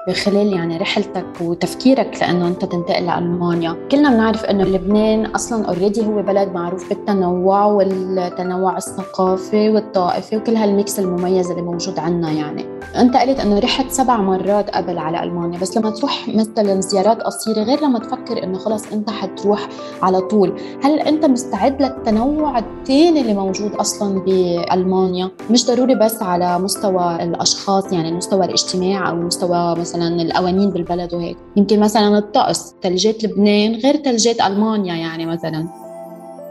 بخلال 0.08 0.52
يعني 0.52 0.76
رحلتك 0.76 1.26
وتفكيرك 1.40 2.18
لأنه 2.20 2.48
أنت 2.48 2.64
تنتقل 2.64 3.06
لألمانيا، 3.06 3.76
كلنا 3.90 4.10
بنعرف 4.10 4.44
إنه 4.44 4.64
لبنان 4.64 5.26
أصلا 5.26 5.66
already 5.66 6.06
هو 6.06 6.22
بلد 6.22 6.48
معروف 6.52 6.88
بالتنوع 6.88 7.64
والتنوع 7.64 8.76
الثقافي 8.76 9.70
والطائفي 9.70 10.36
وكل 10.36 10.56
هال 10.56 10.73
mix 10.73 10.98
المميز 10.98 11.50
اللي 11.50 11.62
موجود 11.62 11.98
عنا 11.98 12.30
يعني. 12.30 12.80
انت 12.96 13.16
قلت 13.16 13.40
إنه 13.40 13.58
رحت 13.58 13.90
سبع 13.90 14.16
مرات 14.16 14.70
قبل 14.70 14.98
على 14.98 15.22
ألمانيا، 15.22 15.58
بس 15.58 15.76
لما 15.76 15.90
تروح 15.90 16.28
مثلا 16.28 16.80
زيارات 16.80 17.22
قصيرة 17.22 17.62
غير 17.62 17.84
لما 17.84 17.98
تفكر 17.98 18.44
إنه 18.44 18.58
خلص 18.58 18.92
أنت 18.92 19.10
حتروح 19.10 19.68
على 20.02 20.20
طول، 20.20 20.60
هل 20.82 20.98
أنت 20.98 21.24
مستعد 21.24 21.82
للتنوع 21.82 22.58
الثاني 22.58 23.20
اللي 23.20 23.34
موجود 23.34 23.74
أصلا 23.74 24.20
بألمانيا؟ 24.20 25.30
مش 25.50 25.66
ضروري 25.66 25.94
بس 25.94 26.22
على 26.22 26.58
مستوى 26.58 27.18
الأشخاص 27.22 27.92
يعني 27.92 28.08
المستوى 28.08 28.44
الاجتماعي 28.44 29.10
أو 29.10 29.16
مستوى 29.16 29.74
مثلا 29.76 29.90
مثلا 30.00 30.22
القوانين 30.22 30.70
بالبلد 30.70 31.14
وهيك. 31.14 31.36
يمكن 31.56 31.80
مثلا 31.80 32.18
الطقس 32.18 32.74
ثلجات 32.82 33.24
لبنان 33.24 33.74
غير 33.74 33.96
ثلجات 33.96 34.40
ألمانيا 34.40 34.94
يعني 34.94 35.26
مثلا. 35.26 35.68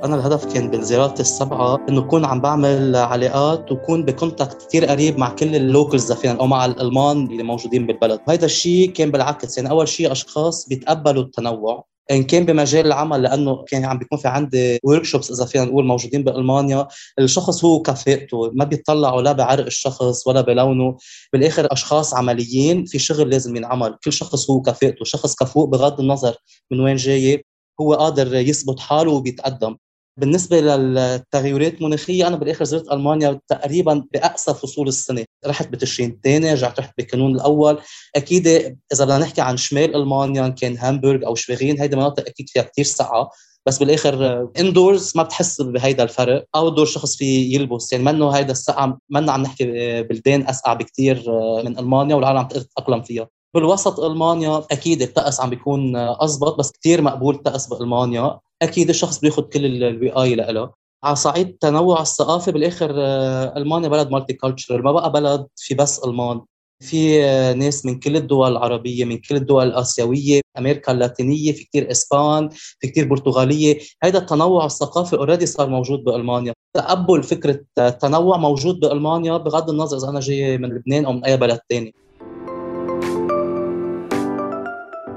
أنا 0.03 0.15
الهدف 0.15 0.53
كان 0.53 0.69
بالزيارات 0.69 1.19
السبعة 1.19 1.79
إنه 1.89 2.01
أكون 2.01 2.25
عم 2.25 2.41
بعمل 2.41 2.95
علاقات 2.95 3.71
وكون 3.71 4.05
ب 4.05 4.13
contact 4.13 4.67
كثير 4.67 4.85
قريب 4.85 5.17
مع 5.17 5.29
كل 5.29 5.55
ال 5.55 5.63
locals 5.63 6.11
فينا 6.11 6.39
أو 6.39 6.47
مع 6.47 6.65
الألمان 6.65 7.25
اللي 7.25 7.43
موجودين 7.43 7.87
بالبلد. 7.87 8.19
هذا 8.29 8.45
الشيء 8.45 8.91
كان 8.91 9.11
بالعكس 9.11 9.57
يعني 9.57 9.69
أول 9.69 9.87
شيء 9.87 10.11
أشخاص 10.11 10.67
بيتقبلوا 10.69 11.23
التنوع. 11.23 11.85
إن 12.11 12.23
كان 12.23 12.45
بمجال 12.45 12.85
العمل 12.85 13.21
لأنه 13.23 13.63
كان 13.67 13.85
عم 13.85 13.97
بيكون 13.97 14.17
في 14.17 14.27
عندي 14.27 14.79
workshops 14.83 15.31
إذا 15.31 15.45
فينا 15.45 15.65
نقول 15.65 15.85
موجودين 15.85 16.23
بألمانيا. 16.23 16.87
الشخص 17.19 17.65
هو 17.65 17.81
كفاءته 17.81 18.51
ما 18.53 18.65
بيطلعوا 18.65 19.21
لا 19.21 19.31
بعرق 19.31 19.65
الشخص 19.65 20.27
ولا 20.27 20.41
بلونه. 20.41 20.97
بالآخر 21.33 21.67
أشخاص 21.71 22.13
عمليين 22.13 22.85
في 22.85 22.99
شغل 22.99 23.29
لازم 23.29 23.55
ينعمل. 23.55 23.97
كل 24.03 24.13
شخص 24.13 24.49
هو 24.49 24.61
كفاءته 24.61 25.05
شخص 25.05 25.35
كفوء 25.35 25.69
بغض 25.69 25.99
النظر 25.99 26.35
من 26.71 26.79
وين 26.79 26.95
جاي 26.95 27.45
هو 27.81 27.93
قادر 27.93 28.35
يثبت 28.35 28.79
حاله 28.79 29.11
وبيتقدم. 29.11 29.75
بالنسبة 30.19 30.61
للتغيرات 30.61 31.73
المناخية 31.73 32.27
أنا 32.27 32.35
بالآخر 32.35 32.65
زرت 32.65 32.91
ألمانيا 32.91 33.39
تقريبا 33.47 34.05
بأقصى 34.13 34.53
فصول 34.53 34.87
السنة 34.87 35.25
رحت 35.45 35.67
بتشرين 35.67 36.09
الثاني 36.09 36.53
رجعت 36.53 36.79
رحت 36.79 36.93
بكانون 36.97 37.35
الأول. 37.35 37.79
أكيد 38.15 38.47
إذا 38.93 39.05
بدنا 39.05 39.17
نحكي 39.17 39.41
عن 39.41 39.57
شمال 39.57 39.95
ألمانيا 39.95 40.47
كان 40.47 40.77
هامبورغ 40.77 41.27
أو 41.27 41.35
شفيغين 41.35 41.81
هيدي 41.81 41.95
مناطق 41.95 42.27
أكيد 42.27 42.49
فيها 42.49 42.63
كثير 42.63 42.85
سقعه 42.85 43.29
بس 43.65 43.77
بالآخر 43.77 44.47
indoors 44.59 45.13
ما 45.15 45.23
بتحس 45.23 45.61
بهيدا 45.61 46.03
الفرق. 46.03 46.45
outdoor 46.55 46.85
شخص 46.85 47.15
في 47.15 47.25
يلبس. 47.25 47.91
يعني 47.91 48.03
منه 48.03 48.29
هيدا 48.29 48.51
السقعه 48.51 48.99
منا 49.09 49.31
عم 49.31 49.41
نحكي 49.41 49.65
بلدان 50.03 50.47
أسقع 50.47 50.73
بكثير 50.73 51.23
من 51.65 51.79
ألمانيا 51.79 52.15
والعالم 52.15 52.37
عم 52.39 52.47
تتاقلم 52.47 53.01
فيها. 53.01 53.27
بالوسط 53.53 53.99
ألمانيا 53.99 54.63
أكيد 54.71 55.01
الطقس 55.01 55.39
عم 55.41 55.49
بيكون 55.49 55.95
اضبط 55.95 56.59
بس 56.59 56.71
كثير 56.71 57.01
مقبول 57.01 57.35
الطقس 57.35 57.67
بألمانيا. 57.67 58.39
أكيد 58.61 58.89
الشخص 58.89 59.19
بياخذ 59.19 59.43
كل 59.43 59.83
الوقاية 59.83 60.35
لها 60.35 60.71
على 61.03 61.15
صعيد 61.15 61.47
التنوع 61.47 62.01
الثقافي 62.01 62.51
بالآخر 62.51 62.91
آه، 62.97 63.57
ألمانيا 63.57 63.89
بلد 63.89 64.09
multiculture 64.11 64.81
ما 64.81 64.91
بقى 64.91 65.11
بلد 65.11 65.47
في 65.55 65.75
بس 65.75 66.03
ألمان. 66.05 66.41
في 66.81 67.23
آه، 67.23 67.53
ناس 67.53 67.85
من 67.85 67.99
كل 67.99 68.15
الدول 68.15 68.51
العربية 68.51 69.05
من 69.05 69.17
كل 69.17 69.35
الدول 69.35 69.67
الآسيوية 69.67 70.41
أمريكا 70.57 70.91
اللاتينية 70.91 71.51
في 71.51 71.63
كثير 71.65 71.91
إسبان 71.91 72.49
في 72.51 72.87
كثير 72.87 73.07
برتغالية. 73.07 73.79
هذا 74.03 74.17
التنوع 74.19 74.65
الثقافي 74.65 75.15
already 75.15 75.45
صار 75.45 75.69
موجود 75.69 76.03
بألمانيا. 76.03 76.53
تقبل 76.73 77.23
فكرة 77.23 77.61
التنوع 77.79 78.37
موجود 78.37 78.79
بألمانيا 78.79 79.37
بغض 79.37 79.69
النظر 79.69 79.97
إذا 79.97 80.09
أنا 80.09 80.19
جاي 80.19 80.57
من 80.57 80.69
لبنان 80.69 81.05
أو 81.05 81.13
من 81.13 81.25
أي 81.25 81.37
بلد 81.37 81.59
ثاني 81.69 81.93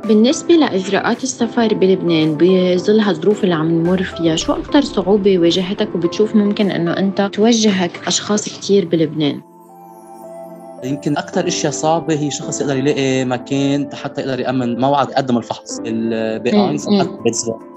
بالنسبة 0.05 0.55
لإجراءات 0.55 1.23
السفر 1.23 1.75
بلبنان 1.75 2.37
بظل 2.41 3.01
هالظروف 3.01 3.45
اللي 3.45 3.55
عم 3.55 3.71
نمر 3.71 4.03
فيها 4.03 4.37
شو 4.37 4.53
أكثر 4.53 4.83
صعوبة 4.83 5.39
واجهتك 5.39 5.95
وبتشوف 5.95 6.37
ممكن 6.37 6.71
إنه 6.71 6.93
أنت 6.93 7.31
توجهك 7.33 8.07
أشخاص 8.07 8.49
كثير 8.49 8.85
بلبنان؟ 8.85 9.41
يمكن 10.85 11.17
أكثر 11.17 11.49
إشياء 11.49 11.73
صعبة 11.73 12.15
هي 12.15 12.31
شخص 12.31 12.61
يقدر 12.61 12.77
يلاقي 12.77 13.25
مكان 13.25 13.89
حتى 13.95 14.21
يقدر 14.21 14.41
يأمن 14.41 14.81
موعد 14.81 15.11
يقدم 15.11 15.39
الفحص. 15.39 15.81
البيانس 15.87 16.89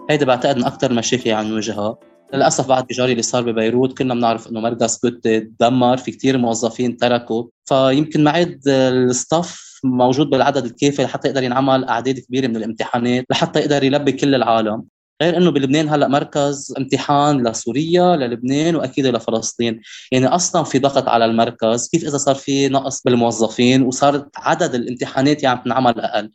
هيدا 0.10 0.26
بعتقد 0.26 0.58
من 0.58 0.64
أكثر 0.66 0.92
المشاكل 0.92 1.32
عم 1.32 1.46
نواجهها. 1.46 1.98
للأسف 2.34 2.68
بعد 2.68 2.86
انفجار 2.86 3.12
اللي 3.12 3.24
صار 3.24 3.44
ببيروت 3.44 3.98
كلنا 3.98 4.14
بنعرف 4.14 4.50
إنه 4.50 4.60
مركز 4.60 4.98
كوت 4.98 5.28
تدمر 5.28 5.98
في 5.98 6.12
كثير 6.12 6.38
موظفين 6.38 6.98
تركوا. 6.98 7.44
فيمكن 7.66 8.24
معد 8.24 8.60
ال 8.68 8.85
staff 8.85 9.75
موجود 9.86 10.30
بالعدد 10.30 10.66
الكافي 10.66 11.04
لحتى 11.04 11.28
يقدر 11.28 11.44
ينعمل 11.44 11.86
أعداد 11.86 12.20
كبيرة 12.20 12.48
من 12.48 12.56
الامتحانات 12.56 13.26
لحتى 13.32 13.60
يقدر 13.60 13.84
يلبي 13.84 14.12
كل 14.12 14.36
العالم. 14.36 14.84
غير 15.22 15.38
إنه 15.38 15.52
بلبنان 15.52 15.90
هلأ 15.90 16.08
مركز 16.08 16.74
امتحان 16.78 17.48
لسوريا 17.48 18.16
للبنان 18.16 18.76
وأكيد 18.76 19.06
لفلسطين. 19.06 19.82
يعني 20.12 20.28
أصلا 20.28 20.64
في 20.64 20.80
ضغط 20.80 21.08
على 21.08 21.26
المركز 21.26 21.90
كيف 21.90 22.04
إذا 22.04 22.18
صار 22.18 22.36
في 22.36 22.70
نقص 22.70 23.02
بالموظفين 23.04 23.82
وصار 23.82 24.28
عدد 24.38 24.76
الامتحانات 24.76 25.44
يعني 25.44 25.62
تنعمل 25.66 26.00
أقل. 26.00 26.32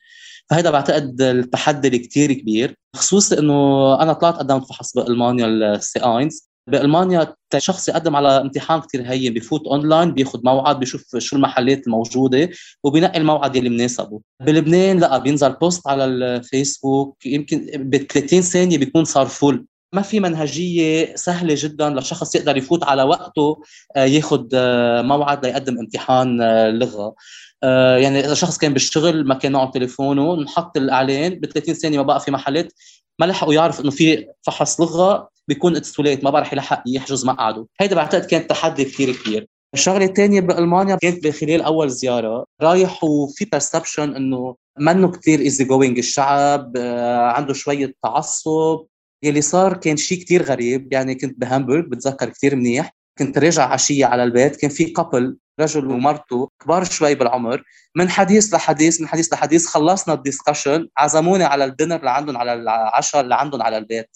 فهذا 0.51 0.71
بعتقد 0.71 1.23
التحدي 1.23 1.89
الكثير 1.89 2.33
كبير 2.33 2.75
خصوصي 2.97 3.39
إنه 3.39 3.55
أنا 4.03 4.13
طلعت 4.13 4.35
قدمت 4.35 4.67
فحص 4.67 4.95
بألمانيا 4.95 5.47
السي 5.47 6.01
اينز 6.01 6.50
بألمانيا 6.71 7.35
شخص 7.59 7.89
يقدم 7.89 8.17
على 8.17 8.29
امتحان 8.29 8.81
كثير 8.81 9.03
هين 9.03 9.35
بفوت 9.35 9.67
أونلاين 9.67 10.15
بياخذ 10.15 10.41
موعد 10.45 10.79
بيشوف 10.79 11.17
شو 11.19 11.37
المحلات 11.37 11.87
الموجودة 11.87 12.51
وبينقي 12.85 13.19
الموعد 13.19 13.57
اللي 13.57 13.71
مناسبه 13.71 14.21
بلبنان 14.43 14.99
لا 14.99 15.19
بينزل 15.19 15.53
post 15.53 15.89
على 15.89 16.05
الفيسبوك 16.05 17.27
يمكن 17.27 17.67
ب 17.75 17.97
30 17.97 18.41
ثانية 18.41 18.79
بيكون 18.79 19.05
صار 19.05 19.27
full 19.27 19.67
ما 19.93 20.03
في 20.03 20.21
منهجية 20.21 21.15
سهلة 21.17 21.55
جدا 21.59 21.91
لشخص 21.91 22.35
يقدر 22.35 22.57
يفوت 22.57 22.85
على 22.85 23.03
وقته 23.03 23.63
آه، 23.97 24.05
ياخذ 24.05 24.47
آه، 24.55 25.03
موعد 25.03 25.47
ليقدم 25.47 25.79
امتحان 25.79 26.43
آه، 26.43 26.71
لغة. 26.71 27.15
يعني 27.99 28.21
إذا 28.21 28.35
شخص 28.35 28.59
كان 28.59 28.73
بالشغل 28.73 29.27
ما 29.27 29.35
كان 29.35 29.53
معه 29.53 29.71
تليفونه 29.71 30.37
نحط 30.37 30.77
الإعلان 30.77 31.35
ب 31.35 31.47
30 31.47 31.75
ثانية 31.75 31.99
ما 31.99 32.05
بقى 32.05 32.21
في 32.21 32.31
محلات 32.31 32.73
ما 33.19 33.27
لحقوا 33.27 33.55
يعرف 33.55 33.81
إنه 33.81 33.91
في 33.91 34.27
فحص 34.43 34.81
لغة 34.81 35.29
بيكون 35.51 35.77
ات 35.77 36.01
ما 36.01 36.31
رح 36.31 36.53
يلحق 36.53 36.83
يحجز 36.87 37.25
مقعده. 37.25 37.67
هيدا 37.81 37.97
بعتقد 37.97 38.25
كان 38.25 38.47
تحدي 38.47 38.85
كثير 38.85 39.17
كبير. 39.17 39.47
الشغلة 39.75 40.05
الثانية 40.05 40.41
بألمانيا 40.41 40.97
كانت 40.97 41.25
بخلال 41.25 41.63
أول 41.63 41.91
زيارة 41.91 42.45
رايح 42.63 43.05
وفي 43.05 43.45
perception 43.45 44.17
إنه 44.17 44.57
منه 44.79 45.11
كثير 45.11 45.41
easy 45.41 45.65
going 45.65 45.99
الشعب 45.99 46.73
آه، 46.77 47.31
عنده 47.31 47.55
شوية 47.55 47.95
تعصب. 48.03 48.87
يلي 49.23 49.43
صار 49.43 49.77
كان 49.77 49.97
شيء 49.97 50.25
كثير 50.25 50.43
غريب. 50.43 50.93
يعني 50.93 51.15
كنت 51.15 51.41
بهامبورغ 51.41 51.83
بتذكر 51.89 52.29
كثير 52.29 52.57
منيح. 52.57 52.95
كنت 53.19 53.39
راجع 53.39 53.73
عشية 53.73 54.07
على 54.07 54.25
البيت 54.25 54.57
كان 54.57 54.71
في 54.71 54.85
couple 54.85 55.37
رجل 55.61 55.87
ومرته 55.87 56.49
كبار 56.63 56.85
شوي 56.85 57.15
بالعمر. 57.15 57.63
من 57.97 58.09
حديث 58.11 58.55
لحديث 58.55 59.01
من 59.01 59.09
حديث 59.09 59.33
لحديث 59.33 59.67
خلصنا 59.67 60.15
ال 60.15 60.21
discussion 60.21 60.89
عزموني 60.99 61.45
على 61.45 61.65
ال 61.65 61.69
dinner 61.69 61.97
اللي 61.97 62.11
عندهم 62.11 62.37
على 62.37 62.53
العشاء 62.53 63.21
اللي 63.21 63.35
عندهم 63.35 63.63
على 63.63 63.79
البيت. 63.79 64.09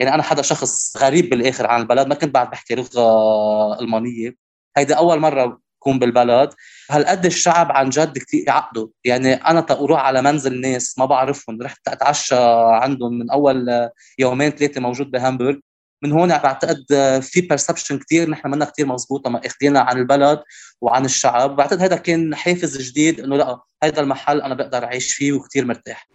يعني 0.00 0.14
أنا 0.14 0.22
حدا 0.22 0.42
شخص 0.42 0.96
غريب 0.96 1.30
بالآخر 1.30 1.66
عن 1.66 1.80
البلد 1.80 2.06
ما 2.06 2.14
كنت 2.14 2.34
بعد 2.34 2.50
بحكي 2.50 2.74
لغة 2.74 3.80
ألمانية. 3.80 4.34
هيدي 4.76 4.94
أول 4.96 5.18
مرة 5.18 5.60
بكون 5.80 5.98
بالبلد. 5.98 6.50
هالقد 6.90 7.26
الشعب 7.26 7.72
عن 7.72 7.88
جد 7.90 8.18
كثير 8.18 8.44
بعقدوا 8.46 8.88
يعني 9.04 9.34
أنا 9.34 9.66
أروح 9.70 10.00
على 10.00 10.22
منزل 10.22 10.60
ناس 10.60 10.98
ما 10.98 11.04
بعرفهم 11.06 11.62
رحت 11.62 11.88
أتعشى 11.88 12.34
عندهم 12.82 13.18
من 13.18 13.30
أول 13.30 13.88
يومين 14.18 14.50
ثلاثة 14.50 14.80
موجود 14.80 15.10
بهامبورغ. 15.10 15.56
من 16.02 16.12
هون 16.12 16.28
بعتقد 16.28 16.84
في 17.22 17.40
بيرسبشن 17.40 17.98
كثير 17.98 18.30
نحن 18.30 18.50
منا 18.50 18.64
كثير 18.64 18.86
مضبوطه 18.86 19.30
ما 19.30 19.46
أخذينها 19.46 19.82
عن 19.82 19.98
البلد 19.98 20.42
وعن 20.80 21.04
الشعب. 21.04 21.56
بعتقد 21.56 21.82
هذا 21.82 21.96
كان 21.96 22.34
حافز 22.34 22.78
جديد 22.78 23.20
إنه 23.20 23.36
لأ 23.36 23.60
هذا 23.84 24.00
المحل 24.00 24.40
أنا 24.40 24.54
بقدر 24.54 24.84
أعيش 24.84 25.14
فيه 25.14 25.32
وكثير 25.32 25.64
مرتاح. 25.64 26.08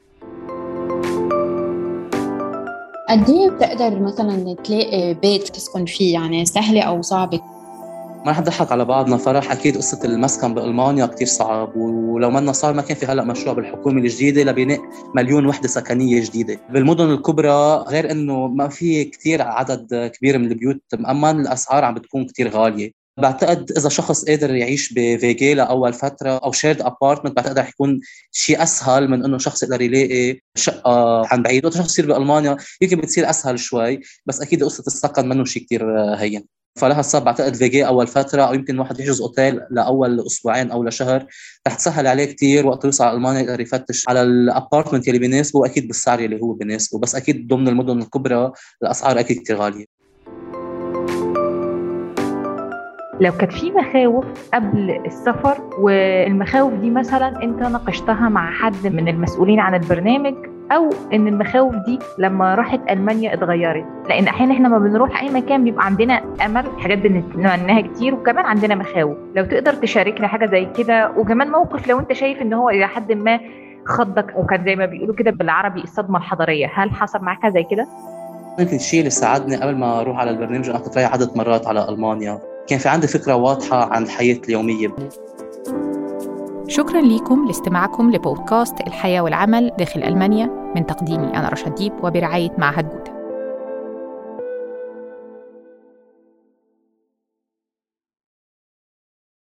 قد 3.13 3.29
إيه 3.29 3.49
بتقدر 3.49 3.99
مثلا 3.99 4.55
تلاقي 4.63 5.13
بيت 5.13 5.47
تسكن 5.47 5.85
فيه؟ 5.85 6.13
يعني 6.13 6.45
سهله 6.45 6.81
أو 6.81 7.01
صعبه 7.01 7.41
ما 8.25 8.31
رح 8.31 8.39
نضحك 8.39 8.71
على 8.71 8.85
بعضنا 8.85 9.17
فرح. 9.17 9.51
أكيد 9.51 9.77
قصة 9.77 9.99
المسكن 10.05 10.53
بألمانيا 10.53 11.05
كثير 11.05 11.27
صعب 11.27 11.75
ولو 11.77 12.29
منا 12.29 12.51
صار 12.51 12.73
ما 12.73 12.81
كان 12.81 12.97
في 12.97 13.05
هلأ 13.05 13.23
مشروع 13.23 13.55
بالحكومة 13.55 14.01
الجديدة 14.01 14.43
لبناء 14.43 14.79
مليون 15.15 15.45
وحدة 15.45 15.67
سكنية 15.67 16.21
جديدة. 16.21 16.59
بالمدن 16.69 17.11
الكبرى 17.11 17.75
غير 17.87 18.11
إنه 18.11 18.47
ما 18.47 18.67
في 18.67 19.03
كثير 19.03 19.41
عدد 19.41 20.11
كبير 20.15 20.37
من 20.37 20.51
البيوت 20.51 20.81
مأمن 20.99 21.41
الأسعار 21.41 21.85
عم 21.85 21.93
بتكون 21.93 22.25
كثير 22.25 22.49
غالية. 22.49 23.02
بعتقد 23.17 23.71
إذا 23.77 23.89
شخص 23.89 24.25
قادر 24.25 24.55
يعيش 24.55 24.93
ب 24.93 25.13
WG 25.13 25.53
لأول 25.53 25.93
فترة 25.93 26.29
أو 26.29 26.51
shared 26.51 26.81
apartment 26.81 27.35
بعتقد 27.35 27.59
رح 27.59 27.69
يكون 27.69 27.99
شيء 28.31 28.63
أسهل 28.63 29.07
من 29.07 29.25
إنه 29.25 29.37
شخص 29.37 29.63
يقدر 29.63 29.81
يلاقي 29.81 30.39
شقة 30.55 31.27
عن 31.27 31.43
بعيد. 31.43 31.65
وقت 31.65 31.77
شخص 31.77 31.85
يصير 31.85 32.07
بألمانيا 32.07 32.57
يمكن 32.81 32.97
بتصير 32.97 33.29
أسهل 33.29 33.59
شوي 33.59 33.99
بس 34.25 34.41
أكيد 34.41 34.63
قصه 34.63 34.83
السكن 34.87 35.29
منه 35.29 35.45
شيء 35.45 35.65
كثير 35.65 35.99
هين. 36.15 36.45
فلها 36.75 36.99
السبب 36.99 37.25
بعتقد 37.25 37.55
WG 37.55 37.87
أول 37.87 38.07
فترة 38.07 38.41
أو 38.41 38.53
يمكن 38.53 38.79
واحد 38.79 38.99
يحجز 38.99 39.21
أوتيل 39.21 39.59
لأول 39.71 40.25
أسبوعين 40.25 40.71
أو 40.71 40.83
لشهر. 40.83 41.25
رح 41.67 41.75
تسهل 41.75 42.07
عليه 42.07 42.25
كثير 42.25 42.67
وقت 42.67 42.85
يوصل 42.85 43.03
على 43.03 43.15
ألمانيا 43.17 43.41
يقدر 43.41 43.61
يفتش 43.61 44.09
على 44.09 44.21
الأبارتمنت 44.21 45.07
اللي 45.07 45.19
بيناسبه 45.19 45.59
وأكيد 45.59 45.87
بالسعر 45.87 46.19
اللي 46.19 46.41
هو 46.41 46.53
بيناسبه 46.53 46.99
بس 46.99 47.15
أكيد 47.15 47.47
ضمن 47.47 47.67
المدن 47.67 48.01
الكبرى 48.01 48.51
الأسعار 48.83 49.19
أكيد 49.19 49.43
كثير 49.43 49.57
غالية. 49.57 49.92
لو 53.21 53.31
كانت 53.31 53.53
في 53.53 53.71
مخاوف 53.71 54.25
قبل 54.53 55.01
السفر 55.05 55.57
والمخاوف 55.79 56.73
دي 56.73 56.89
مثلا 56.89 57.43
أنت 57.43 57.59
ناقشتها 57.61 58.29
مع 58.29 58.51
حد 58.51 58.87
من 58.87 59.07
المسؤولين 59.07 59.59
عن 59.59 59.75
البرنامج 59.75 60.33
أو 60.71 60.89
إن 61.13 61.27
المخاوف 61.27 61.75
دي 61.75 61.99
لما 62.17 62.55
راحت 62.55 62.79
ألمانيا 62.89 63.33
اتغيرت. 63.33 63.85
لأن 64.09 64.27
أحيانا 64.27 64.53
إحنا 64.53 64.69
ما 64.69 64.77
بنروح 64.77 65.21
أي 65.23 65.29
مكان 65.29 65.63
بيبقى 65.63 65.85
عندنا 65.85 66.21
أمل 66.45 66.63
حاجات 66.79 66.97
بنتمناها 66.97 67.81
كتير 67.81 68.13
وكمان 68.15 68.45
عندنا 68.45 68.75
مخاوف. 68.75 69.17
لو 69.35 69.45
تقدر 69.45 69.73
تشاركنا 69.73 70.27
حاجة 70.27 70.45
زي 70.45 70.65
كده 70.77 71.11
وكمان 71.17 71.51
موقف 71.51 71.87
لو 71.87 71.99
أنت 71.99 72.13
شايف 72.13 72.41
إن 72.41 72.53
هو 72.53 72.69
إلى 72.69 72.87
حد 72.87 73.11
ما 73.11 73.39
خضك 73.85 74.31
أو 74.31 74.45
كان 74.45 74.65
زي 74.65 74.75
ما 74.75 74.85
بيقولوا 74.85 75.15
كده 75.15 75.31
بالعربي 75.31 75.83
الصدمة 75.83 76.17
الحضارية 76.17 76.71
هل 76.75 76.91
حصل 76.91 77.19
معاك 77.21 77.47
زي 77.53 77.63
كده؟ 77.71 77.87
يمكن 78.59 78.75
الشيء 78.75 78.99
اللي 78.99 79.09
ساعدني 79.09 79.55
قبل 79.55 79.75
ما 79.77 80.01
أروح 80.01 80.17
على 80.19 80.31
البرنامج 80.31 80.69
أنا 80.69 80.79
كنت 80.79 80.97
عدة 80.97 81.29
مرات 81.35 81.67
على 81.67 81.89
ألمانيا. 81.89 82.39
كان 82.67 82.79
في 82.79 82.89
عندي 82.89 83.07
فكرة 83.07 83.35
واضحة 83.35 83.93
عن 83.93 84.03
الحياة 84.03 84.37
اليومية. 84.45 84.95
شكرا 86.67 87.01
لكم 87.01 87.45
لاستماعكم 87.47 88.11
لبودكاست 88.11 88.81
الحياة 88.87 89.21
والعمل 89.21 89.71
داخل 89.79 90.03
ألمانيا. 90.03 90.73
من 90.75 90.85
تقديمي 90.85 91.27
أنا 91.27 91.49
رشا 91.49 91.69
ديب 91.69 91.93
وبرعاية 92.03 92.51
معهد 92.57 92.89
جودة. 92.89 93.12